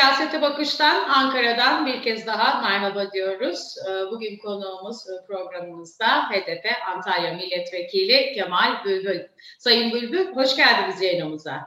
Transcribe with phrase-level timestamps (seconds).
[0.00, 3.74] Siyasete Bakış'tan Ankara'dan bir kez daha merhaba diyoruz.
[3.88, 9.20] Ee, bugün konuğumuz e, programımızda HDP Antalya Milletvekili Kemal Bülbül.
[9.58, 11.66] Sayın Bülbül hoş geldiniz yayınımıza.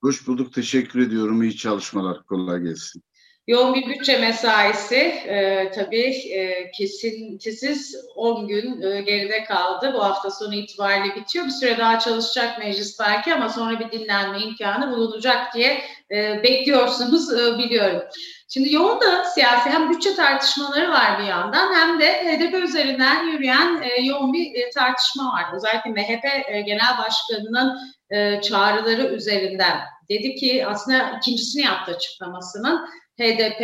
[0.00, 1.42] Hoş bulduk, teşekkür ediyorum.
[1.42, 3.02] İyi çalışmalar, kolay gelsin.
[3.48, 9.92] Yoğun bir bütçe mesaisi e, tabii e, kesintisiz 10 gün e, geride kaldı.
[9.94, 11.44] Bu hafta sonu itibariyle bitiyor.
[11.44, 17.32] Bir süre daha çalışacak meclis belki ama sonra bir dinlenme imkanı bulunacak diye e, bekliyorsunuz
[17.32, 18.02] e, biliyorum.
[18.48, 23.82] Şimdi yoğun da siyasi hem bütçe tartışmaları var bir yandan hem de HDP üzerinden yürüyen
[23.82, 25.44] e, yoğun bir e, tartışma var.
[25.56, 27.78] Özellikle MHP e, Genel Başkanı'nın
[28.10, 33.60] e, çağrıları üzerinden dedi ki aslında ikincisini yaptı açıklamasının HDP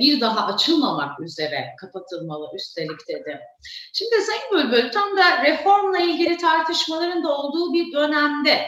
[0.00, 3.40] bir daha açılmamak üzere kapatılmalı üstelik dedi.
[3.92, 8.58] Şimdi Sayın Bülbül tam da reformla ilgili tartışmaların da olduğu bir dönemde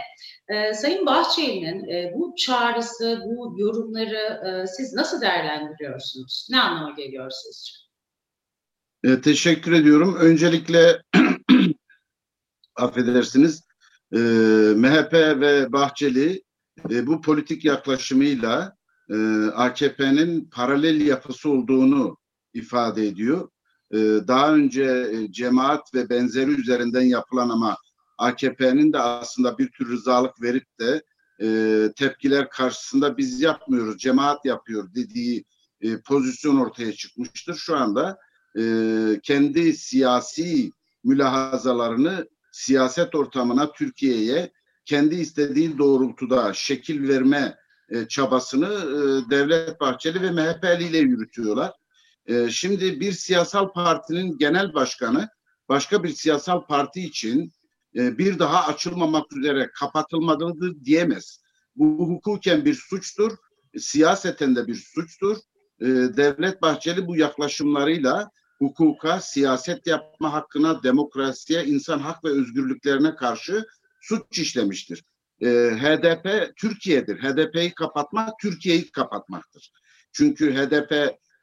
[0.48, 6.48] e, Sayın Bahçeli'nin e, bu çağrısı, bu yorumları e, siz nasıl değerlendiriyorsunuz?
[6.50, 7.72] Ne anlama geliyor sizce?
[9.04, 10.16] E, teşekkür ediyorum.
[10.20, 11.02] Öncelikle
[12.76, 13.64] affedersiniz
[14.12, 14.18] e,
[14.76, 16.42] MHP ve Bahçeli
[16.90, 18.76] e, bu politik yaklaşımıyla
[19.10, 22.16] e, AKP'nin paralel yapısı olduğunu
[22.54, 23.48] ifade ediyor.
[23.92, 27.76] E, daha önce e, cemaat ve benzeri üzerinden yapılan ama
[28.18, 31.02] AKP'nin de aslında bir tür rızalık verip de
[31.96, 35.44] tepkiler karşısında biz yapmıyoruz, cemaat yapıyor dediği
[36.06, 37.54] pozisyon ortaya çıkmıştır.
[37.54, 38.18] Şu anda
[39.22, 40.70] kendi siyasi
[41.04, 44.52] mülahazalarını siyaset ortamına, Türkiye'ye
[44.84, 47.56] kendi istediği doğrultuda şekil verme
[47.90, 51.72] e, çabasını e, Devlet Bahçeli ve MHP'li ile yürütüyorlar.
[52.26, 55.28] E, şimdi bir siyasal partinin genel başkanı
[55.68, 57.52] başka bir siyasal parti için
[57.96, 61.40] e, bir daha açılmamak üzere kapatılmalıdır diyemez.
[61.76, 63.32] Bu hukuken bir suçtur,
[63.78, 65.36] siyaseten de bir suçtur.
[65.80, 73.64] E, Devlet Bahçeli bu yaklaşımlarıyla hukuka, siyaset yapma hakkına, demokrasiye, insan hak ve özgürlüklerine karşı
[74.00, 75.04] suç işlemiştir
[75.42, 75.46] e,
[75.80, 77.16] HDP Türkiye'dir.
[77.16, 79.72] HDP'yi kapatmak Türkiye'yi kapatmaktır.
[80.12, 80.92] Çünkü HDP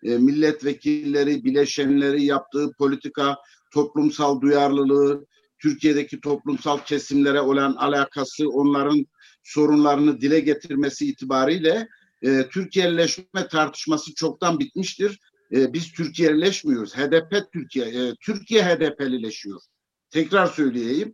[0.04, 3.38] e, milletvekilleri, bileşenleri yaptığı politika,
[3.74, 5.26] toplumsal duyarlılığı,
[5.60, 9.06] Türkiye'deki toplumsal kesimlere olan alakası, onların
[9.44, 11.88] sorunlarını dile getirmesi itibariyle
[12.22, 15.20] e, Türkiye'leşme tartışması çoktan bitmiştir.
[15.52, 16.96] E, biz Türkiye'leşmiyoruz.
[16.96, 19.62] HDP Türkiye, e, Türkiye HDP'lileşiyor.
[20.10, 21.14] Tekrar söyleyeyim.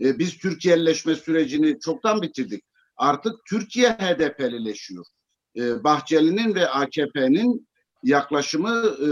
[0.00, 2.64] E, biz Türkiye'leşme sürecini çoktan bitirdik.
[2.96, 5.04] Artık Türkiye HDP'lileşiyor.
[5.56, 7.68] E, Bahçeli'nin ve AKP'nin
[8.02, 9.08] yaklaşımı e,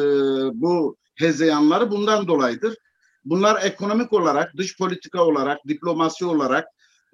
[0.61, 2.77] bu hezeyanları bundan dolayıdır.
[3.25, 6.69] Bunlar ekonomik olarak, dış politika olarak, diplomasi olarak,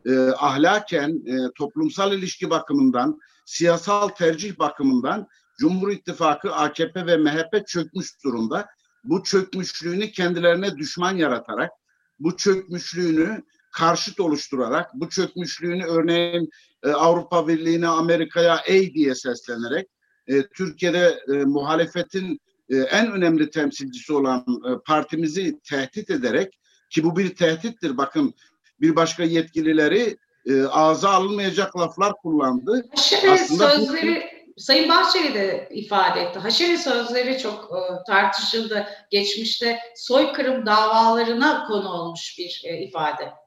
[0.06, 1.22] e, ahlaken,
[1.58, 5.26] toplumsal ilişki bakımından, siyasal tercih bakımından
[5.58, 8.66] Cumhur İttifakı, AKP ve MHP çökmüş durumda.
[9.04, 11.70] Bu çökmüşlüğünü kendilerine düşman yaratarak,
[12.18, 13.42] bu çökmüşlüğünü
[13.74, 16.50] karşıt oluşturarak bu çökmüşlüğünü örneğin
[16.82, 19.88] e, Avrupa Birliği'ne, Amerika'ya ey diye seslenerek
[20.26, 22.40] e, Türkiye'de e, muhalefetin
[22.70, 26.58] e, en önemli temsilcisi olan e, partimizi tehdit ederek
[26.90, 28.34] ki bu bir tehdittir bakın
[28.80, 32.86] bir başka yetkilileri e, ağza alınmayacak laflar kullandı.
[32.90, 34.22] Haşere Aslında sözleri
[34.56, 36.38] bu, Sayın Bahçeli de ifade etti.
[36.38, 38.86] Haşere sözleri çok e, tartışıldı.
[39.10, 43.43] Geçmişte soykırım davalarına konu olmuş bir e, ifade.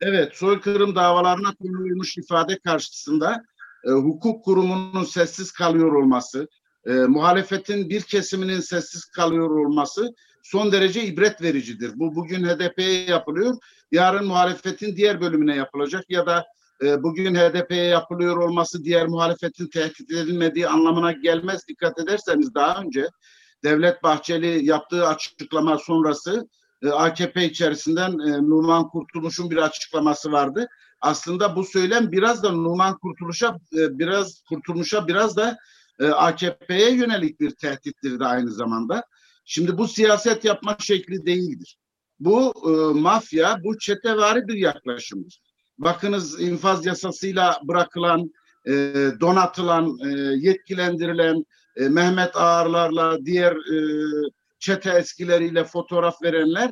[0.00, 3.42] Evet, soykırım davalarına konulmuş ifade karşısında
[3.84, 6.48] e, hukuk kurumunun sessiz kalıyor olması,
[6.86, 11.92] e, muhalefetin bir kesiminin sessiz kalıyor olması son derece ibret vericidir.
[11.94, 13.56] Bu bugün HDP'ye yapılıyor,
[13.92, 16.44] yarın muhalefetin diğer bölümüne yapılacak ya da
[16.82, 21.68] e, bugün HDP'ye yapılıyor olması diğer muhalefetin tehdit edilmediği anlamına gelmez.
[21.68, 23.08] Dikkat ederseniz daha önce
[23.64, 26.48] Devlet Bahçeli yaptığı açıklama sonrası
[26.82, 30.68] e, AKP içerisinden e, Numan Kurtuluş'un bir açıklaması vardı.
[31.00, 35.56] Aslında bu söylem biraz da Numan Kurtuluş'a e, biraz Kurtuluş'a biraz da
[36.12, 39.04] AKP'ye yönelik bir tehdittir de aynı zamanda.
[39.44, 41.78] Şimdi bu siyaset yapma şekli değildir.
[42.20, 45.40] Bu e, mafya, bu çetevari bir yaklaşımdır.
[45.78, 48.30] Bakınız infaz yasasıyla bırakılan,
[48.66, 48.72] e,
[49.20, 51.44] donatılan, e, yetkilendirilen
[51.76, 53.78] e, Mehmet Ağarlarla diğer e,
[54.58, 56.70] çete eskileriyle fotoğraf verenler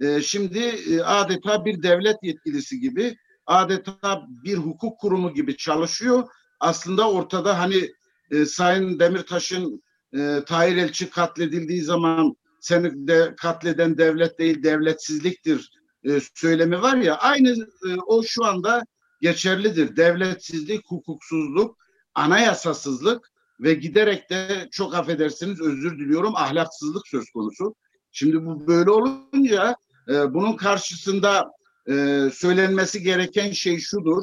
[0.00, 3.16] e, şimdi e, adeta bir devlet yetkilisi gibi
[3.46, 6.28] adeta bir hukuk kurumu gibi çalışıyor.
[6.60, 7.90] Aslında ortada hani
[8.30, 9.82] e, Sayın Demirtaş'ın
[10.16, 15.70] e, Tahir Elçi katledildiği zaman seni de katleden devlet değil devletsizliktir
[16.04, 17.50] e, söylemi var ya aynı
[17.88, 18.82] e, o şu anda
[19.20, 19.96] geçerlidir.
[19.96, 21.78] Devletsizlik, hukuksuzluk,
[22.14, 27.74] anayasasızlık ve giderek de çok affedersiniz özür diliyorum ahlaksızlık söz konusu.
[28.12, 29.76] Şimdi bu böyle olunca
[30.08, 31.50] e, bunun karşısında
[31.88, 34.22] e, söylenmesi gereken şey şudur.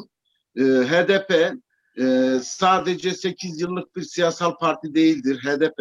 [0.55, 1.53] E, HDP
[1.99, 5.79] e, sadece 8 yıllık bir siyasal parti değildir HDP.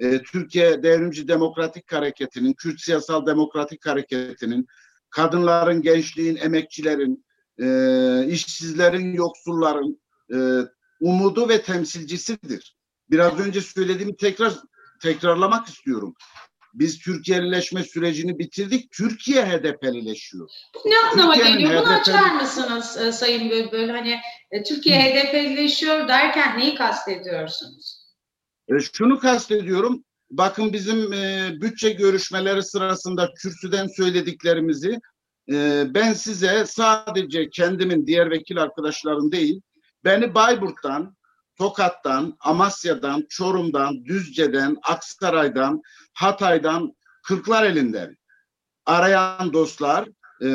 [0.00, 4.66] E, Türkiye Devrimci Demokratik Hareketi'nin, Kürt Siyasal Demokratik Hareketi'nin,
[5.10, 7.24] kadınların, gençliğin, emekçilerin,
[7.62, 10.00] e, işsizlerin, yoksulların
[10.34, 10.38] e,
[11.00, 12.77] umudu ve temsilcisidir.
[13.10, 14.52] Biraz önce söylediğimi tekrar
[15.02, 16.14] tekrarlamak istiyorum.
[16.74, 18.90] Biz Türkiye'lileşme sürecini bitirdik.
[18.90, 20.48] Türkiye HDP'lileşiyor.
[20.84, 21.70] Ne anlama geliyor?
[21.70, 22.00] Bunu HDP...
[22.00, 23.88] açar mısınız e, Sayın Bülbül?
[23.88, 24.20] Hani
[24.50, 25.00] e, Türkiye.
[25.00, 27.98] HDP'lileşiyor derken neyi kastediyorsunuz?
[28.68, 30.04] E, şunu kastediyorum.
[30.30, 35.00] Bakın bizim e, bütçe görüşmeleri sırasında kürsüden söylediklerimizi
[35.52, 39.60] e, ben size sadece kendimin diğer vekil arkadaşlarım değil,
[40.04, 41.16] beni Bayburt'tan,
[41.58, 45.82] Tokat'tan, Amasya'dan, Çorum'dan, Düzce'den, Aksaray'dan,
[46.12, 48.16] Hatay'dan, Kırklar elinden
[48.86, 50.08] arayan dostlar,
[50.42, 50.48] e,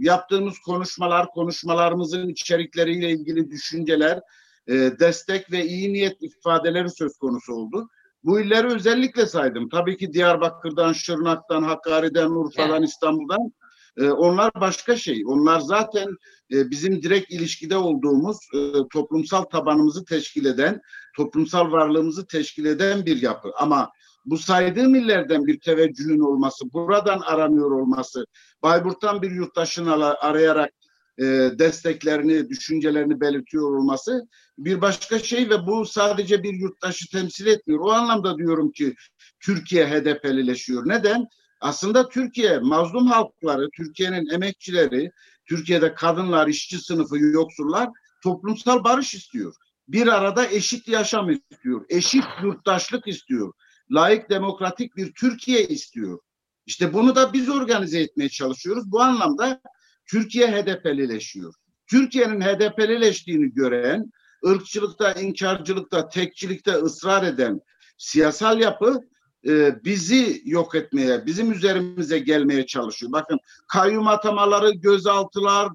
[0.00, 4.20] yaptığımız konuşmalar, konuşmalarımızın içerikleriyle ilgili düşünceler,
[4.68, 7.88] e, destek ve iyi niyet ifadeleri söz konusu oldu.
[8.24, 9.68] Bu illeri özellikle saydım.
[9.68, 12.88] Tabii ki Diyarbakır'dan, Şırnak'tan, Hakkari'den, Urfa'dan, evet.
[12.88, 13.52] İstanbul'dan
[13.98, 15.22] e, onlar başka şey.
[15.26, 16.08] Onlar zaten
[16.52, 18.58] e, bizim direkt ilişkide olduğumuz e,
[18.92, 20.80] toplumsal tabanımızı teşkil eden,
[21.16, 23.48] toplumsal varlığımızı teşkil eden bir yapı.
[23.58, 23.90] Ama
[24.24, 28.26] bu saydığım illerden bir teveccühün olması, buradan aranıyor olması,
[28.62, 30.70] Bayburt'tan bir yurttaşın arayarak
[31.58, 34.28] desteklerini, düşüncelerini belirtiyor olması
[34.58, 37.80] bir başka şey ve bu sadece bir yurttaşı temsil etmiyor.
[37.80, 38.94] O anlamda diyorum ki
[39.40, 40.88] Türkiye HDP'lileşiyor.
[40.88, 41.26] Neden?
[41.60, 45.12] Aslında Türkiye mazlum halkları, Türkiye'nin emekçileri,
[45.46, 47.88] Türkiye'de kadınlar, işçi sınıfı, yoksullar
[48.22, 49.54] toplumsal barış istiyor.
[49.88, 51.86] Bir arada eşit yaşam istiyor.
[51.88, 53.52] Eşit yurttaşlık istiyor.
[53.90, 56.18] Layık demokratik bir Türkiye istiyor.
[56.66, 58.92] İşte bunu da biz organize etmeye çalışıyoruz.
[58.92, 59.60] Bu anlamda
[60.06, 61.54] Türkiye HDP'lileşiyor.
[61.86, 64.12] Türkiye'nin HDP'lileştiğini gören,
[64.46, 67.60] ırkçılıkta, inkarcılıkta, tekçilikte ısrar eden
[67.98, 69.00] siyasal yapı
[69.48, 73.12] e, bizi yok etmeye, bizim üzerimize gelmeye çalışıyor.
[73.12, 73.38] Bakın
[73.68, 75.68] kayyum atamaları, gözaltılar,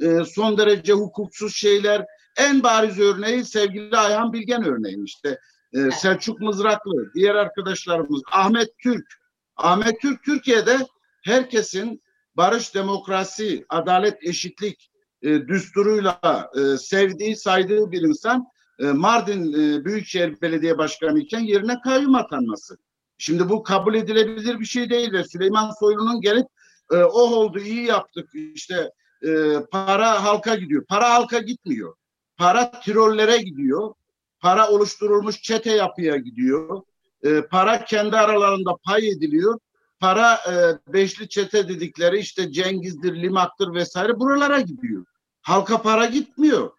[0.00, 2.04] e, son derece hukuksuz şeyler.
[2.36, 5.38] En bariz örneği sevgili Ayhan Bilgen örneği işte.
[5.72, 9.06] E, Selçuk Mızraklı, diğer arkadaşlarımız, Ahmet Türk.
[9.56, 10.78] Ahmet Türk Türkiye'de
[11.24, 12.02] herkesin
[12.36, 14.90] barış, demokrasi, adalet, eşitlik
[15.22, 18.46] e, düsturuyla e, sevdiği, saydığı bir insan
[18.78, 22.76] e, Mardin e, Büyükşehir Belediye Başkanı iken yerine kayyum atanması.
[23.18, 26.46] Şimdi bu kabul edilebilir bir şey değil ve Süleyman Soylu'nun gelip
[26.92, 28.90] e, oh oldu iyi yaptık işte
[29.26, 30.84] e, para halka gidiyor.
[30.88, 31.94] Para halka gitmiyor.
[32.36, 33.94] Para tirollere gidiyor.
[34.40, 36.82] Para oluşturulmuş çete yapıya gidiyor.
[37.24, 39.58] E, para kendi aralarında pay ediliyor.
[40.00, 45.04] Para e, beşli çete dedikleri işte Cengiz'dir, Limak'tır vesaire buralara gidiyor.
[45.42, 46.75] Halka para gitmiyor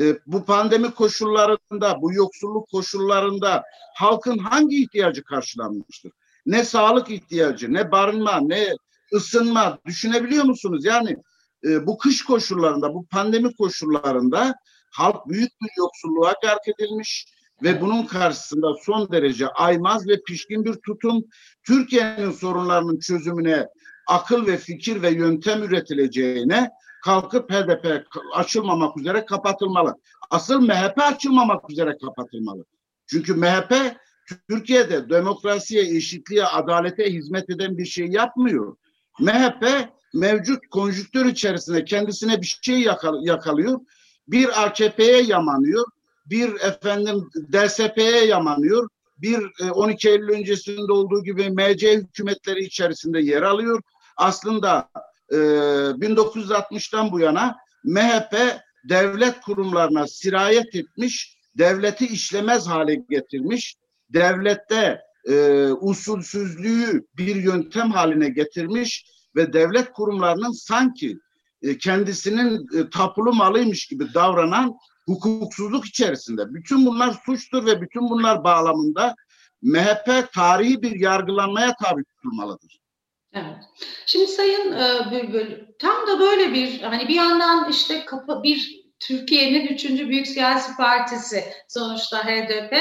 [0.00, 3.64] e, bu pandemi koşullarında, bu yoksulluk koşullarında
[3.94, 6.12] halkın hangi ihtiyacı karşılanmıştır?
[6.46, 8.68] Ne sağlık ihtiyacı, ne barınma, ne
[9.14, 10.84] ısınma düşünebiliyor musunuz?
[10.84, 11.16] Yani
[11.64, 14.54] e, bu kış koşullarında, bu pandemi koşullarında
[14.92, 17.26] halk büyük bir yoksulluğa gark edilmiş
[17.62, 21.24] ve bunun karşısında son derece aymaz ve pişkin bir tutum
[21.66, 23.66] Türkiye'nin sorunlarının çözümüne
[24.06, 26.70] akıl ve fikir ve yöntem üretileceğine
[27.06, 29.94] kalkıp HDP açılmamak üzere kapatılmalı.
[30.30, 32.64] Asıl MHP açılmamak üzere kapatılmalı.
[33.06, 33.96] Çünkü MHP
[34.48, 38.76] Türkiye'de demokrasiye, eşitliğe, adalete hizmet eden bir şey yapmıyor.
[39.20, 42.80] MHP mevcut konjüktür içerisinde kendisine bir şey
[43.22, 43.80] yakalıyor.
[44.28, 45.84] Bir AKP'ye yamanıyor,
[46.26, 53.42] bir efendim DSP'ye yamanıyor, bir 12 e, Eylül öncesinde olduğu gibi MC hükümetleri içerisinde yer
[53.42, 53.82] alıyor.
[54.16, 54.88] Aslında
[55.30, 63.76] e, 1960'tan bu yana MHP devlet kurumlarına sirayet etmiş, devleti işlemez hale getirmiş,
[64.10, 69.06] devlette e, usulsüzlüğü bir yöntem haline getirmiş
[69.36, 71.18] ve devlet kurumlarının sanki
[71.62, 74.74] e, kendisinin e, tapulu malıymış gibi davranan
[75.06, 76.54] hukuksuzluk içerisinde.
[76.54, 79.14] Bütün bunlar suçtur ve bütün bunlar bağlamında
[79.62, 82.85] MHP tarihi bir yargılanmaya tabi tutulmalıdır.
[83.36, 83.64] Evet.
[84.06, 89.66] Şimdi Sayın e, Bülbül tam da böyle bir hani bir yandan işte kapı bir Türkiye'nin
[89.66, 92.72] üçüncü büyük siyasi partisi sonuçta HDP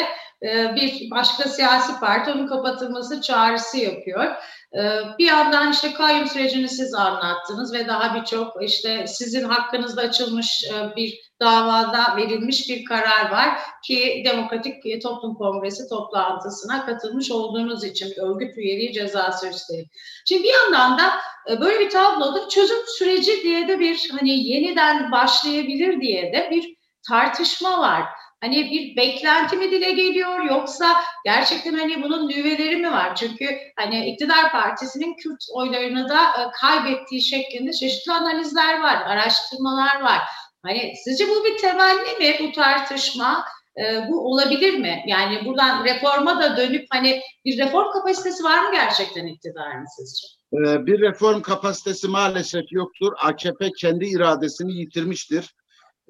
[0.43, 4.35] e, bir başka siyasi parti onun kapatılması çağrısı yapıyor.
[4.75, 10.63] Ee, bir yandan işte kayyum sürecini siz anlattınız ve daha birçok işte sizin hakkınızda açılmış
[10.63, 18.13] e, bir davada verilmiş bir karar var ki Demokratik Toplum Kongresi toplantısına katılmış olduğunuz için
[18.19, 19.91] örgüt üyeliği cezası üstelik.
[20.27, 21.13] Şimdi bir yandan da
[21.49, 26.75] e, böyle bir tabloda çözüm süreci diye de bir hani yeniden başlayabilir diye de bir
[27.07, 28.03] tartışma var.
[28.41, 33.15] Hani bir beklenti mi dile geliyor yoksa gerçekten hani bunun nüveleri mi var?
[33.15, 40.21] Çünkü hani iktidar partisinin Kürt oylarını da e, kaybettiği şeklinde çeşitli analizler var, araştırmalar var.
[40.65, 43.45] Hani sizce bu bir temelli mi bu tartışma?
[43.77, 45.03] E, bu olabilir mi?
[45.07, 50.27] Yani buradan reforma da dönüp hani bir reform kapasitesi var mı gerçekten iktidarın sizce?
[50.53, 53.13] E, bir reform kapasitesi maalesef yoktur.
[53.23, 55.55] AKP kendi iradesini yitirmiştir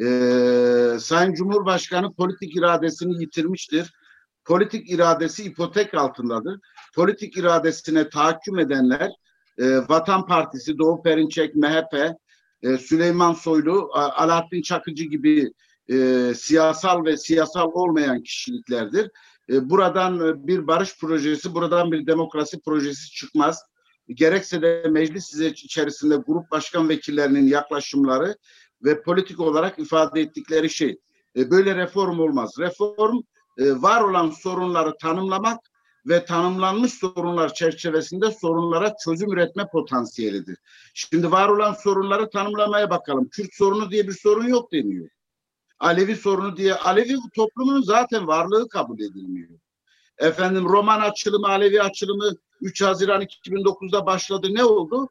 [0.01, 0.07] e,
[0.99, 3.93] Sayın Cumhurbaşkanı politik iradesini yitirmiştir.
[4.45, 6.59] Politik iradesi ipotek altındadır.
[6.95, 9.11] Politik iradesine tahakküm edenler
[9.57, 11.93] e, Vatan Partisi, Doğu Perinçek, MHP,
[12.65, 15.51] e, Süleyman Soylu, Alaaddin Çakıcı gibi
[15.91, 19.11] e, siyasal ve siyasal olmayan kişiliklerdir.
[19.49, 23.63] E, buradan e, bir barış projesi, buradan bir demokrasi projesi çıkmaz.
[24.07, 28.35] Gerekse de meclis içerisinde grup başkan vekillerinin yaklaşımları
[28.83, 30.97] ve politik olarak ifade ettikleri şey.
[31.37, 32.55] E, böyle reform olmaz.
[32.59, 33.17] Reform
[33.57, 35.59] e, var olan sorunları tanımlamak
[36.07, 40.57] ve tanımlanmış sorunlar çerçevesinde sorunlara çözüm üretme potansiyelidir.
[40.93, 43.29] Şimdi var olan sorunları tanımlamaya bakalım.
[43.29, 45.09] Kürt sorunu diye bir sorun yok deniyor.
[45.79, 49.49] Alevi sorunu diye Alevi toplumunun zaten varlığı kabul edilmiyor.
[50.17, 52.31] Efendim Roman açılımı, Alevi açılımı
[52.61, 54.47] 3 Haziran 2009'da başladı.
[54.51, 55.09] Ne oldu?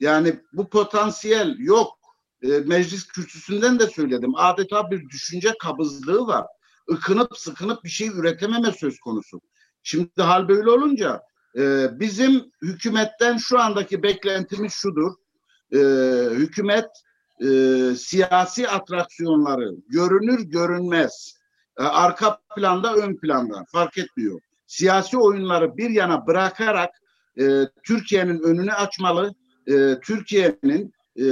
[0.00, 1.98] Yani bu potansiyel yok
[2.42, 4.32] e, meclis kürsüsünden de söyledim.
[4.36, 6.46] Adeta bir düşünce kabızlığı var.
[6.88, 9.40] Ikınıp sıkınıp bir şey üretememe söz konusu.
[9.88, 11.22] Şimdi hal böyle olunca
[11.58, 15.12] e, bizim hükümetten şu andaki beklentimiz şudur.
[15.72, 15.78] E,
[16.34, 16.86] hükümet
[17.40, 17.48] e,
[17.96, 21.34] siyasi atraksiyonları görünür görünmez
[21.78, 24.40] e, arka planda ön planda fark etmiyor.
[24.66, 26.90] Siyasi oyunları bir yana bırakarak
[27.40, 27.44] e,
[27.84, 29.34] Türkiye'nin önünü açmalı.
[29.66, 31.26] E, Türkiye'nin e,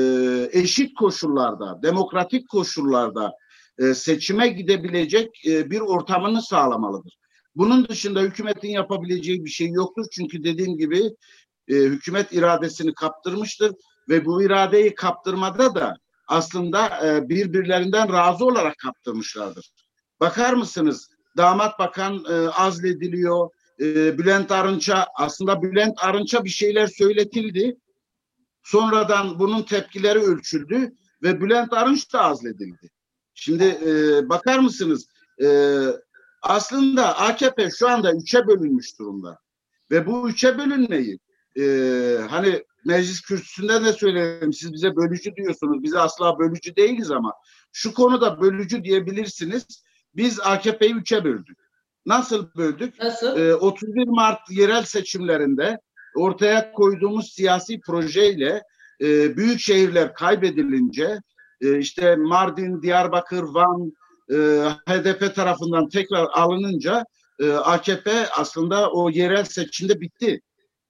[0.61, 3.32] eşit koşullarda, demokratik koşullarda
[3.78, 7.24] e, seçime gidebilecek e, bir ortamını sağlamalıdır.
[7.56, 10.06] Bunun dışında hükümetin yapabileceği bir şey yoktur.
[10.12, 11.02] Çünkü dediğim gibi
[11.68, 13.73] e, hükümet iradesini kaptırmıştır
[14.08, 15.96] ve bu iradeyi kaptırmada da
[16.28, 19.70] aslında e, birbirlerinden razı olarak kaptırmışlardır.
[20.20, 21.08] Bakar mısınız?
[21.37, 23.50] Damat bakan e, azlediliyor.
[23.80, 27.76] E, Bülent Arınç'a aslında Bülent Arınç'a bir şeyler söyletildi
[28.64, 30.92] Sonradan bunun tepkileri ölçüldü
[31.23, 32.90] ve Bülent Arınç da azledildi.
[33.34, 35.08] Şimdi e, bakar mısınız?
[35.42, 35.46] E,
[36.44, 39.38] aslında AKP şu anda üçe bölünmüş durumda.
[39.90, 41.18] Ve bu üçe bölünmeyi
[41.58, 41.64] e,
[42.30, 45.82] hani meclis kürsüsünde de söyledim siz bize bölücü diyorsunuz.
[45.82, 47.32] Biz asla bölücü değiliz ama
[47.72, 49.66] şu konuda bölücü diyebilirsiniz.
[50.16, 51.58] Biz AKP'yi üçe böldük.
[52.06, 53.00] Nasıl böldük?
[53.00, 53.38] Nasıl?
[53.38, 55.78] E, 31 Mart yerel seçimlerinde
[56.16, 58.62] ortaya koyduğumuz siyasi projeyle
[59.00, 61.20] e, büyük şehirler kaybedilince
[61.60, 63.92] e, işte Mardin, Diyarbakır, Van
[64.31, 64.35] e,
[64.88, 67.04] HDP tarafından tekrar alınınca
[67.40, 70.40] e, AKP aslında o yerel seçimde bitti.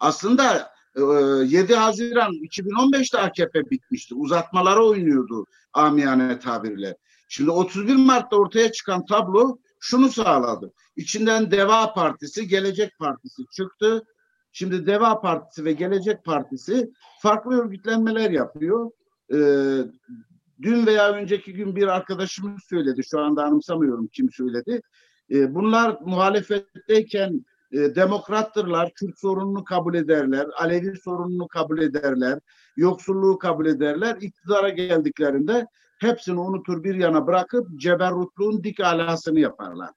[0.00, 1.02] Aslında e,
[1.46, 4.14] 7 Haziran 2015'te AKP bitmişti.
[4.14, 6.96] Uzatmalara oynuyordu amiyane tabirle.
[7.28, 10.72] Şimdi 31 Mart'ta ortaya çıkan tablo şunu sağladı.
[10.96, 14.04] İçinden Deva Partisi, Gelecek Partisi çıktı.
[14.52, 16.90] Şimdi Deva Partisi ve Gelecek Partisi
[17.22, 18.90] farklı örgütlenmeler yapıyor.
[19.32, 19.36] Ee,
[20.64, 23.02] dün veya önceki gün bir arkadaşımız söyledi.
[23.10, 24.80] Şu anda anımsamıyorum kim söyledi.
[25.30, 32.38] Ee, bunlar muhalefetteyken e, demokrattırlar, Kürt sorununu kabul ederler, Alevi sorununu kabul ederler,
[32.76, 34.16] yoksulluğu kabul ederler.
[34.20, 35.66] İktidara geldiklerinde
[36.00, 39.90] hepsini unutur bir yana bırakıp ceberrutluğun dik alasını yaparlar.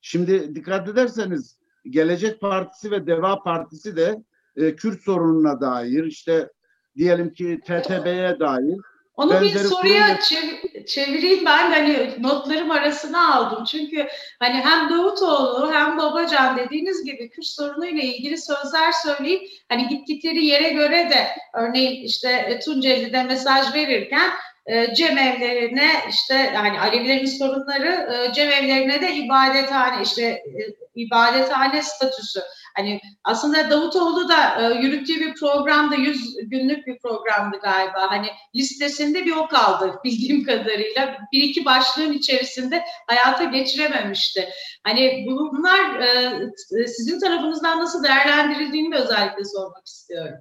[0.00, 4.22] Şimdi dikkat ederseniz Gelecek Partisi ve Deva Partisi de
[4.56, 6.48] e, Kürt sorununa dair işte
[6.96, 8.76] diyelim ki TTB'ye dair
[9.16, 10.84] onu bir soruya kurum...
[10.86, 13.64] çevireyim ben de hani notlarım arasına aldım.
[13.64, 20.44] Çünkü hani hem Davutoğlu hem Babacan dediğiniz gibi Kürt sorunuyla ilgili sözler söyleyip hani gittikleri
[20.44, 24.30] yere göre de örneğin işte Tunceli'de mesaj verirken
[24.66, 30.60] e, cemevlerine işte yani Alevilerin sorunları e, cemevlerine de ibadethane işte e,
[30.94, 32.40] ibadethane statüsü.
[32.76, 38.10] Hani aslında Davutoğlu da e, yürüttüğü bir programda 100 günlük bir programdı galiba.
[38.10, 38.26] Hani
[38.56, 41.18] listesinde bir o kaldı bildiğim kadarıyla.
[41.32, 44.48] Bir iki başlığın içerisinde hayata geçirememişti.
[44.84, 50.34] Hani bunlar e, sizin tarafınızdan nasıl değerlendirildiğini de özellikle sormak istiyorum.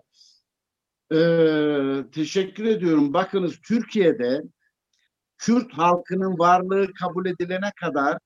[1.11, 3.13] Ee, teşekkür ediyorum.
[3.13, 4.43] Bakınız Türkiye'de
[5.37, 8.17] Kürt halkının varlığı kabul edilene kadar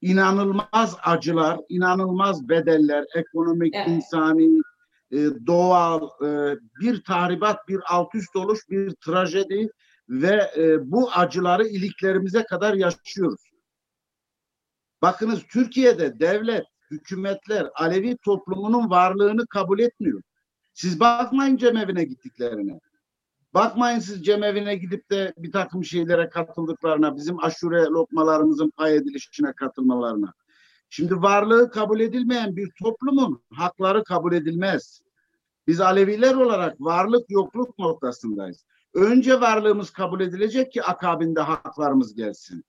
[0.00, 3.88] inanılmaz acılar, inanılmaz bedeller, ekonomik, evet.
[3.88, 4.62] insani,
[5.10, 9.68] e, doğal, e, bir tahribat, bir alt üst oluş, bir trajedi
[10.08, 13.40] ve e, bu acıları iliklerimize kadar yaşıyoruz.
[15.02, 20.22] Bakınız Türkiye'de devlet, hükümetler Alevi toplumunun varlığını kabul etmiyor.
[20.74, 22.80] Siz bakmayın cemevine gittiklerine.
[23.54, 30.32] Bakmayın siz cemevine gidip de bir takım şeylere katıldıklarına, bizim aşure lokmalarımızın pay edilişine katılmalarına.
[30.90, 35.02] Şimdi varlığı kabul edilmeyen bir toplumun hakları kabul edilmez.
[35.66, 38.64] Biz Aleviler olarak varlık yokluk noktasındayız.
[38.94, 42.64] Önce varlığımız kabul edilecek ki akabinde haklarımız gelsin.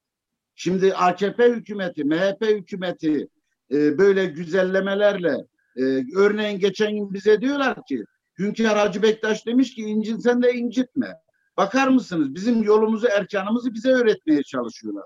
[0.55, 3.27] Şimdi AKP hükümeti, MHP hükümeti
[3.71, 5.45] e, böyle güzellemelerle
[5.77, 5.83] e,
[6.17, 8.03] örneğin geçen gün bize diyorlar ki
[8.39, 11.13] Hünkar Hacı Bektaş demiş ki incinsen de incitme.
[11.57, 15.05] Bakar mısınız bizim yolumuzu erkanımızı bize öğretmeye çalışıyorlar.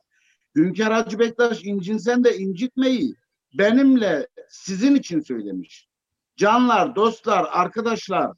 [0.55, 3.15] Hünkar Hacı Bektaş incinsen de incitmeyi
[3.53, 5.87] benimle sizin için söylemiş.
[6.35, 8.31] Canlar, dostlar, arkadaşlar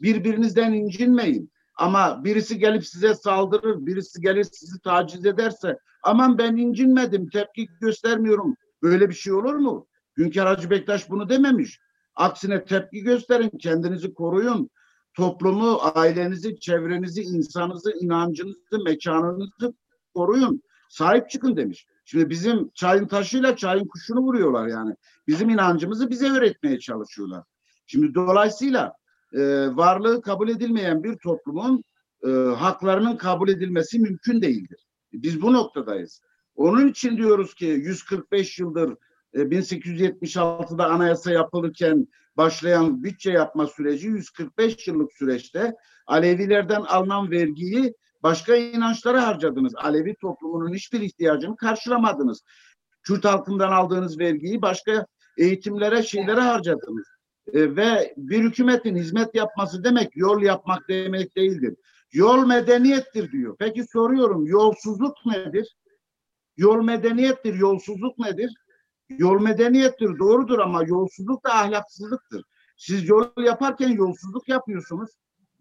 [0.00, 1.50] birbirinizden incinmeyin.
[1.76, 8.56] Ama birisi gelip size saldırır, birisi gelir sizi taciz ederse aman ben incinmedim, tepki göstermiyorum.
[8.82, 9.86] Böyle bir şey olur mu?
[10.20, 11.80] Hünkar Hacı Bektaş bunu dememiş.
[12.14, 14.70] Aksine tepki gösterin, kendinizi koruyun.
[15.14, 19.74] Toplumu, ailenizi, çevrenizi, insanınızı, inancınızı, mekanınızı
[20.14, 20.62] koruyun.
[20.88, 21.86] Sahip çıkın demiş.
[22.04, 24.94] Şimdi bizim çayın taşıyla çayın kuşunu vuruyorlar yani.
[25.26, 27.44] Bizim inancımızı bize öğretmeye çalışıyorlar.
[27.86, 28.92] Şimdi dolayısıyla
[29.32, 29.40] e,
[29.76, 31.84] varlığı kabul edilmeyen bir toplumun
[32.26, 34.86] e, haklarının kabul edilmesi mümkün değildir.
[35.12, 36.20] Biz bu noktadayız.
[36.54, 38.96] Onun için diyoruz ki 145 yıldır
[39.34, 45.74] 1876'da e, anayasa yapılırken başlayan bütçe yapma süreci 145 yıllık süreçte
[46.06, 49.74] Alevilerden alınan vergiyi başka inançlara harcadınız.
[49.76, 52.42] Alevi toplumunun hiçbir ihtiyacını karşılamadınız.
[53.02, 55.06] Kürt halkından aldığınız vergiyi başka
[55.38, 57.06] eğitimlere, şeylere harcadınız.
[57.52, 61.74] E, ve bir hükümetin hizmet yapması demek yol yapmak demek değildir.
[62.12, 63.56] Yol medeniyettir diyor.
[63.58, 65.76] Peki soruyorum yolsuzluk nedir?
[66.56, 68.54] Yol medeniyettir, yolsuzluk nedir?
[69.18, 72.44] Yol medeniyettir, doğrudur ama yolsuzluk da ahlaksızlıktır.
[72.76, 75.10] Siz yol yaparken yolsuzluk yapıyorsunuz.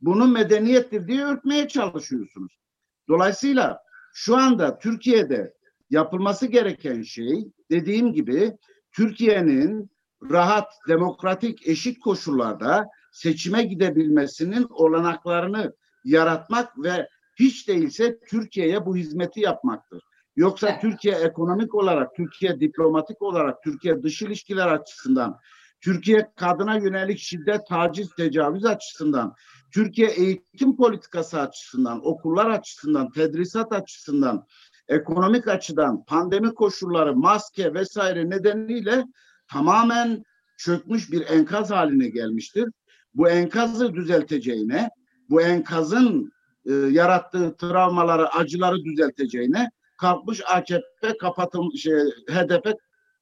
[0.02, 2.60] Bunu medeniyettir diye örtmeye çalışıyorsunuz.
[3.08, 3.80] Dolayısıyla
[4.14, 5.54] şu anda Türkiye'de
[5.90, 8.58] yapılması gereken şey dediğim gibi
[8.92, 9.92] Türkiye'nin
[10.32, 17.10] rahat, demokratik, eşit koşullarda seçime gidebilmesinin olanaklarını yaratmak ve
[17.40, 20.04] hiç değilse Türkiye'ye bu hizmeti yapmaktır.
[20.36, 20.82] Yoksa evet.
[20.82, 25.40] Türkiye ekonomik olarak, Türkiye diplomatik olarak, Türkiye dış ilişkiler açısından,
[25.82, 29.34] Türkiye kadına yönelik şiddet, taciz, tecavüz açısından,
[29.74, 34.46] Türkiye eğitim politikası açısından, okullar açısından, tedrisat açısından,
[34.88, 39.06] ekonomik açıdan, pandemi koşulları, maske vesaire nedeniyle
[39.52, 40.24] tamamen
[40.58, 42.70] çökmüş bir enkaz haline gelmiştir.
[43.14, 44.90] Bu enkazı düzelteceğine,
[45.30, 46.32] bu enkazın
[46.66, 51.94] e, yarattığı travmaları, acıları düzelteceğine kalkmış AKP kapatıl şey,
[52.30, 52.74] HDP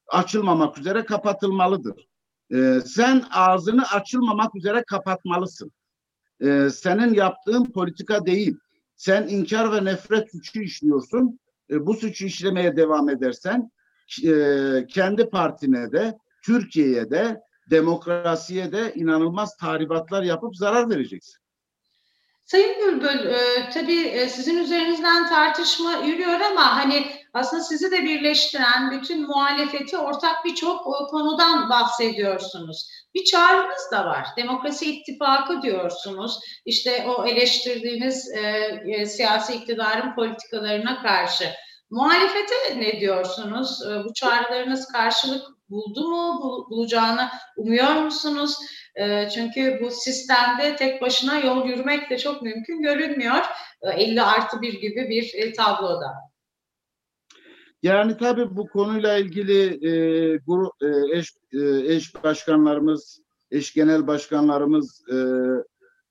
[0.07, 2.07] açılmamak üzere kapatılmalıdır.
[2.53, 5.71] Ee, sen ağzını açılmamak üzere kapatmalısın.
[6.41, 8.57] Ee, senin yaptığın politika değil.
[8.95, 11.39] Sen inkar ve nefret suçu işliyorsun.
[11.69, 13.71] Ee, bu suçu işlemeye devam edersen
[14.23, 14.31] e,
[14.89, 21.46] kendi partine de Türkiye'ye de demokrasiye de inanılmaz tahribatlar yapıp zarar vereceksin.
[22.47, 28.91] Sayın Bülbül, e, tabii e, sizin üzerinizden tartışma yürüyor ama hani aslında sizi de birleştiren
[28.91, 32.89] bütün muhalefeti ortak birçok konudan bahsediyorsunuz.
[33.15, 34.27] Bir çağrınız da var.
[34.37, 36.39] Demokrasi ittifakı diyorsunuz.
[36.65, 38.41] İşte o eleştirdiğiniz e,
[38.87, 41.49] e, siyasi iktidarın politikalarına karşı.
[41.89, 43.81] Muhalefete ne diyorsunuz?
[43.81, 46.65] E, bu çağrılarınız karşılık buldu mu?
[46.69, 48.57] Bulacağını umuyor musunuz?
[48.95, 53.45] Ee, çünkü bu sistemde tek başına yol yürümek de çok mümkün görünmüyor.
[53.81, 56.13] 50 artı bir gibi bir e, tabloda.
[57.83, 59.91] Yani tabii bu konuyla ilgili e,
[60.37, 65.17] grup, e, eş, e, eş başkanlarımız, eş genel başkanlarımız e,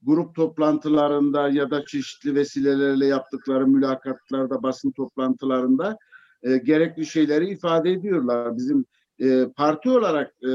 [0.02, 5.98] grup toplantılarında ya da çeşitli vesilelerle yaptıkları mülakatlarda, basın toplantılarında
[6.42, 8.56] e, gerekli şeyleri ifade ediyorlar.
[8.56, 8.84] Bizim
[9.20, 10.48] e, parti olarak e,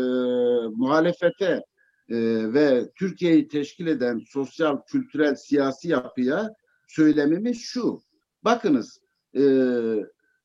[0.75, 1.63] muhalefete
[2.09, 2.17] e,
[2.53, 6.49] ve Türkiye'yi teşkil eden sosyal, kültürel, siyasi yapıya
[6.87, 8.01] söylemimiz şu.
[8.43, 9.01] Bakınız,
[9.35, 9.43] e,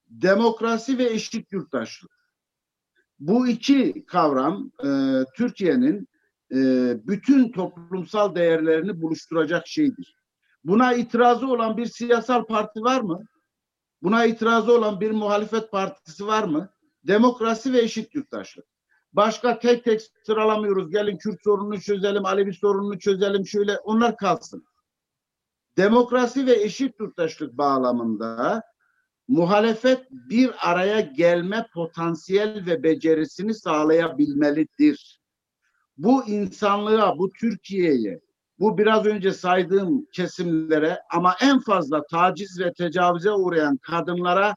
[0.09, 2.16] demokrasi ve eşit yurttaşlık.
[3.18, 4.88] Bu iki kavram e,
[5.37, 6.09] Türkiye'nin
[6.52, 6.59] e,
[7.07, 10.16] bütün toplumsal değerlerini buluşturacak şeydir.
[10.64, 13.24] Buna itirazı olan bir siyasal parti var mı?
[14.02, 16.70] Buna itirazı olan bir muhalefet partisi var mı?
[17.06, 18.64] Demokrasi ve eşit yurttaşlık.
[19.12, 20.90] Başka tek tek sıralamıyoruz.
[20.90, 24.64] Gelin Kürt sorununu çözelim, Alevi sorununu çözelim şöyle onlar kalsın.
[25.76, 28.62] Demokrasi ve eşit yurttaşlık bağlamında
[29.28, 35.20] muhalefet bir araya gelme potansiyel ve becerisini sağlayabilmelidir.
[35.96, 38.20] Bu insanlığa, bu Türkiye'ye,
[38.58, 44.56] bu biraz önce saydığım kesimlere ama en fazla taciz ve tecavüze uğrayan kadınlara,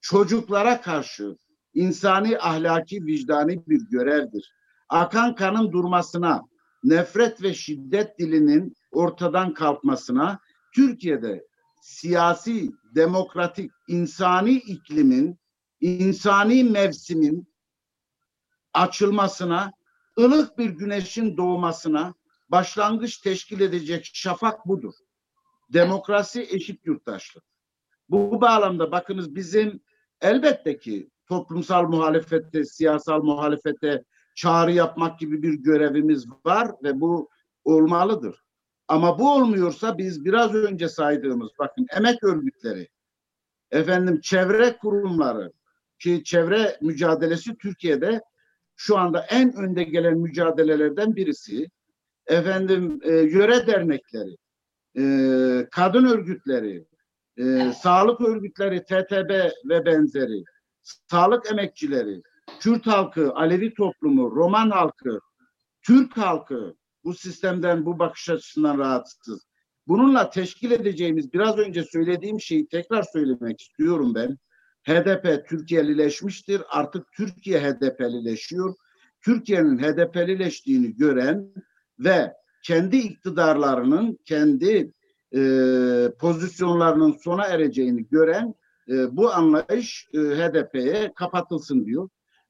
[0.00, 1.36] çocuklara karşı
[1.74, 4.52] insani, ahlaki, vicdani bir görevdir.
[4.88, 6.42] Akan kanın durmasına,
[6.84, 10.40] nefret ve şiddet dilinin ortadan kalkmasına,
[10.74, 11.46] Türkiye'de
[11.82, 15.38] siyasi, demokratik, insani iklimin,
[15.80, 17.48] insani mevsimin
[18.74, 19.72] açılmasına,
[20.18, 22.14] ılık bir güneşin doğmasına
[22.48, 24.94] başlangıç teşkil edecek şafak budur.
[25.72, 27.44] Demokrasi, eşit yurttaşlık.
[28.08, 29.80] Bu bağlamda bakınız bizim
[30.20, 37.28] elbette ki toplumsal muhalefete, siyasal muhalefete çağrı yapmak gibi bir görevimiz var ve bu
[37.64, 38.44] olmalıdır.
[38.88, 42.88] Ama bu olmuyorsa biz biraz önce saydığımız bakın emek örgütleri,
[43.70, 45.52] efendim çevre kurumları
[45.98, 48.20] ki çevre mücadelesi Türkiye'de
[48.76, 51.68] şu anda en önde gelen mücadelelerden birisi.
[52.26, 54.36] Efendim e, yöre dernekleri,
[54.98, 55.04] e,
[55.70, 56.84] kadın örgütleri,
[57.36, 60.44] e, sağlık örgütleri, TTB ve benzeri,
[61.10, 62.22] sağlık emekçileri,
[62.60, 65.20] Kürt halkı, Alevi toplumu, Roman halkı,
[65.82, 66.74] Türk halkı
[67.04, 69.46] bu sistemden, bu bakış açısından rahatsız.
[69.86, 74.38] Bununla teşkil edeceğimiz biraz önce söylediğim şeyi tekrar söylemek istiyorum ben.
[74.82, 76.62] HDP Türkiye'lileşmiştir.
[76.68, 78.74] Artık Türkiye HDP'lileşiyor.
[79.24, 81.54] Türkiye'nin HDP'lileştiğini gören
[81.98, 84.92] ve kendi iktidarlarının, kendi
[85.34, 85.40] e,
[86.18, 88.54] pozisyonlarının sona ereceğini gören
[88.90, 92.08] e, bu anlayış e, HDP'ye kapatılsın diyor.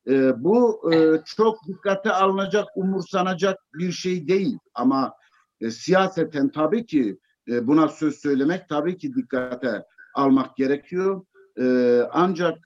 [0.08, 4.58] E, bu e, çok dikkate alınacak, umursanacak bir şey değil.
[4.74, 5.14] Ama
[5.60, 7.18] e, siyaseten tabii ki
[7.62, 11.24] buna söz söylemek tabii ki dikkate almak gerekiyor.
[11.60, 12.58] E, ancak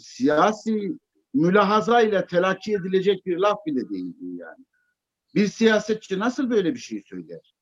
[0.00, 0.98] siyasi
[1.34, 4.64] mülahaza ile telakki edilecek bir laf bile değil yani.
[5.34, 7.54] Bir siyasetçi nasıl böyle bir şey söyler?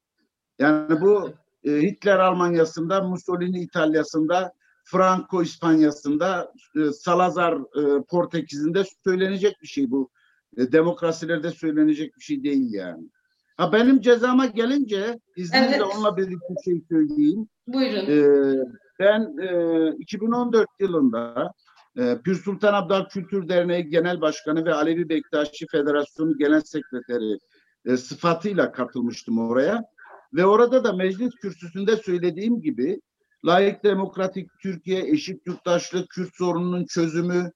[0.59, 1.31] Yani bu
[1.65, 4.53] Hitler Almanya'sında, Mussolini İtalya'sında,
[4.87, 10.11] Franco İspanya'sında, e, Salazar e, Portekiz'inde söylenecek bir şey bu.
[10.57, 13.09] E, demokrasilerde söylenecek bir şey değil yani.
[13.57, 15.83] Ha benim cezama gelince izninizle evet.
[15.95, 17.49] onunla birlikte bir şey söyleyeyim.
[17.67, 18.07] Buyurun.
[18.07, 18.65] Ee,
[18.99, 21.53] ben e, 2014 yılında
[21.99, 27.39] e, Pür Sultan Abdal Kültür Derneği Genel Başkanı ve Alevi Bektaşi Federasyonu Genel Sekreteri
[27.85, 29.85] e, sıfatıyla katılmıştım oraya.
[30.33, 33.01] Ve orada da meclis kürsüsünde söylediğim gibi
[33.45, 37.53] layık demokratik Türkiye, eşit yurttaşlık, Kürt sorununun çözümü,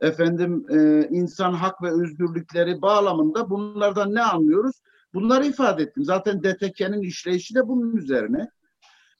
[0.00, 4.76] efendim e, insan hak ve özgürlükleri bağlamında bunlardan ne anlıyoruz?
[5.14, 6.04] Bunları ifade ettim.
[6.04, 8.50] Zaten DTK'nin işleyişi de bunun üzerine.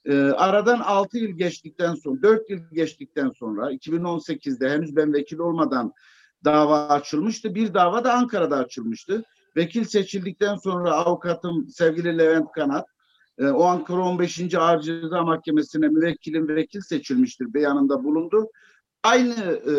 [0.05, 5.93] E, aradan 6 yıl geçtikten sonra, 4 yıl geçtikten sonra 2018'de henüz ben vekil olmadan
[6.45, 7.55] dava açılmıştı.
[7.55, 9.23] Bir dava da Ankara'da açılmıştı.
[9.57, 12.85] Vekil seçildikten sonra avukatım sevgili Levent Kanat
[13.37, 14.55] e, o Ankara 15.
[14.55, 18.49] Ağır Ceza Mahkemesi'ne müvekkilim vekil seçilmiştir beyanında bulundu.
[19.03, 19.73] Aynı e,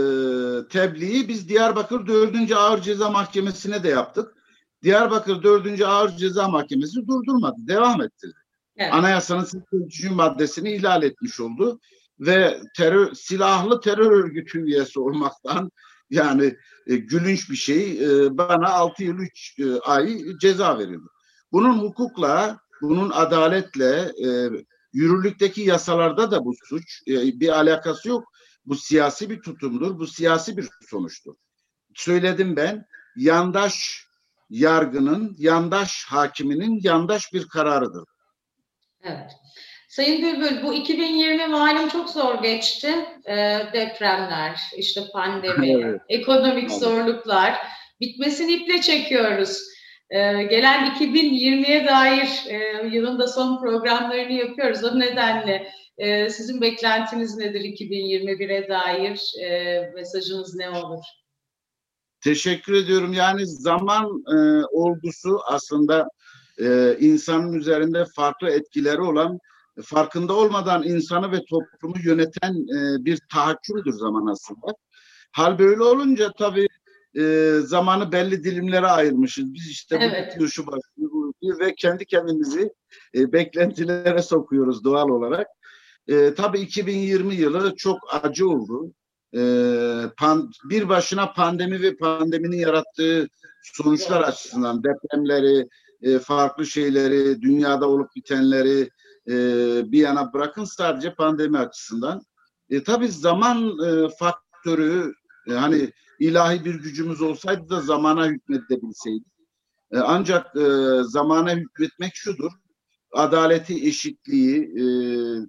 [0.69, 2.53] tebliği biz Diyarbakır 4.
[2.53, 4.35] Ağır Ceza Mahkemesi'ne de yaptık.
[4.83, 5.83] Diyarbakır 4.
[5.83, 8.39] Ağır Ceza Mahkemesi durdurmadı, devam ettirdi.
[8.77, 8.95] Evet.
[8.95, 10.11] Anayasanın 83.
[10.11, 11.81] maddesini ihlal etmiş oldu
[12.21, 15.71] ve terör silahlı terör örgütü üyesi olmaktan
[16.11, 21.09] yani e, gülünç bir şey e, bana 6 yıl 3 e, ay ceza verildi.
[21.53, 24.51] Bunun hukukla, bunun adaletle e,
[24.93, 28.33] yürürlükteki yasalarda da bu suç e, bir alakası yok.
[28.67, 31.35] Bu siyasi bir tutumdur, bu siyasi bir sonuçtur.
[31.95, 32.85] Söyledim ben,
[33.17, 34.07] yandaş
[34.51, 38.05] yargının, yandaş hakiminin yandaş bir kararıdır.
[39.03, 39.33] Evet.
[39.89, 42.95] Sayın Bülbül, bu 2020 malum çok zor geçti.
[43.27, 43.37] E,
[43.73, 46.01] depremler, işte pandemi, evet.
[46.09, 46.81] ekonomik evet.
[46.81, 47.59] zorluklar.
[48.01, 49.72] Bitmesini iple çekiyoruz.
[50.13, 54.85] E, gelen 2020'ye dair e, yılın da son programlarını yapıyoruz.
[54.85, 59.21] O nedenle e, sizin beklentiniz nedir 2021'e dair?
[59.43, 61.05] E, mesajınız ne olur?
[62.25, 63.13] Teşekkür ediyorum.
[63.13, 66.09] Yani zaman e, olgusu aslında
[66.61, 69.39] e, insanın üzerinde farklı etkileri olan
[69.83, 74.67] farkında olmadan insanı ve toplumu yöneten e, bir tahakkümdür zaman aslında.
[75.33, 76.69] Hal böyle olunca tabii
[77.19, 79.55] e, zamanı belli dilimlere ayırmışız.
[79.55, 80.37] Biz işte evet.
[80.39, 82.73] bu şu başlıyor ve kendi kendimizi
[83.15, 85.47] e, beklentilere sokuyoruz doğal olarak.
[86.09, 88.93] E, tabii 2020 yılı çok acı oldu.
[89.37, 89.43] E,
[90.17, 93.29] pan, bir başına pandemi ve pandeminin yarattığı
[93.63, 94.29] sonuçlar evet.
[94.29, 95.69] açısından depremleri,
[96.03, 98.91] e, farklı şeyleri, dünyada olup bitenleri
[99.29, 99.35] e,
[99.93, 102.23] bir yana bırakın sadece pandemi açısından.
[102.71, 105.13] E, tabii zaman e, faktörü
[105.51, 105.93] e, hani
[106.23, 109.27] ilahi bir gücümüz olsaydı da zamana hükmedebilseydik.
[109.93, 110.67] E, ancak e,
[111.03, 112.51] zamana hükmetmek şudur.
[113.13, 114.85] Adaleti, eşitliği e,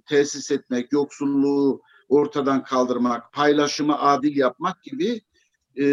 [0.09, 5.21] tesis etmek, yoksulluğu ortadan kaldırmak, paylaşımı adil yapmak gibi
[5.75, 5.85] e,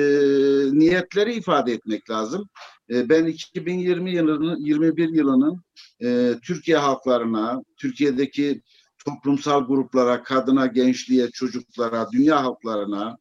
[0.73, 2.49] niyetleri ifade etmek lazım.
[2.91, 5.63] E, ben 2020 yılının 21 yılının
[6.03, 8.63] e, Türkiye halklarına, Türkiye'deki
[9.07, 13.17] toplumsal gruplara, kadına, gençliğe, çocuklara, dünya halklarına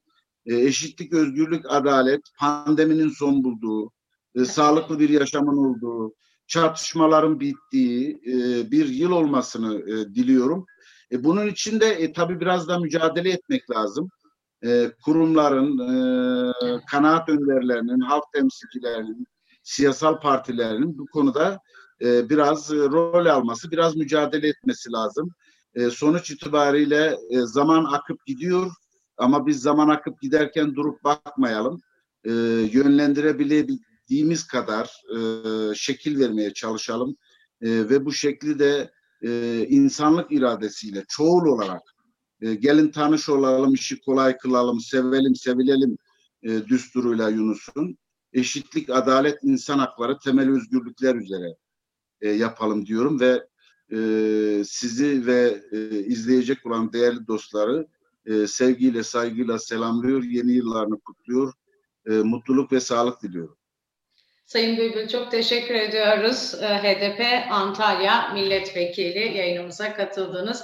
[0.45, 3.91] e, eşitlik, özgürlük, adalet, pandeminin son bulduğu,
[4.35, 6.13] e, sağlıklı bir yaşamın olduğu,
[6.47, 10.65] çatışmaların bittiği e, bir yıl olmasını diliyorum.
[11.11, 14.09] Bunun için de e, tabii biraz da mücadele etmek lazım.
[15.05, 16.53] Kurumların, e,
[16.91, 19.25] kanaat önderlerinin, halk temsilcilerinin,
[19.63, 21.59] siyasal partilerinin bu konuda
[22.01, 25.29] biraz rol alması, biraz mücadele etmesi lazım.
[25.91, 28.71] Sonuç itibariyle zaman akıp gidiyor
[29.19, 31.81] ama biz zaman akıp giderken durup bakmayalım.
[32.23, 32.31] E,
[32.71, 35.19] yönlendirebildiğimiz kadar e,
[35.75, 37.15] şekil vermeye çalışalım
[37.61, 41.81] e, ve bu şekli de e, insanlık iradesiyle çoğul olarak
[42.41, 45.97] e, gelin tanış olalım, işi kolay kılalım, sevelim, sevilelim
[46.43, 47.97] e, düsturuyla Yunus'un
[48.33, 51.55] eşitlik, adalet, insan hakları, temel özgürlükler üzere
[52.21, 53.47] e, yapalım diyorum ve
[53.91, 57.87] e, sizi ve e, izleyecek olan değerli dostları
[58.25, 61.53] e, sevgiyle, saygıyla selamlıyor, yeni yıllarını kutluyor,
[62.09, 63.59] e, mutluluk ve sağlık diliyorum.
[64.49, 66.53] Sayın Bülbül çok teşekkür ediyoruz.
[66.61, 70.63] Ee, HDP Antalya Milletvekili yayınımıza katıldınız.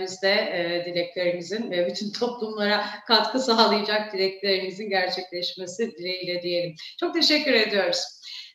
[0.00, 6.74] Biz de e, dileklerimizin ve bütün toplumlara katkı sağlayacak dileklerimizin gerçekleşmesi dileğiyle diyelim.
[7.00, 8.04] Çok teşekkür ediyoruz.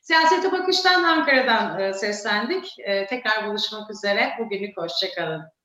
[0.01, 2.75] Siyasete Bakış'tan Ankara'dan e, seslendik.
[3.09, 4.31] Tekrar buluşmak üzere.
[4.39, 5.56] Bugünlük hoşçakalın.